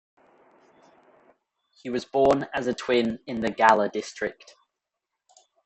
[1.69, 4.55] He was born as a twin in the Galle district.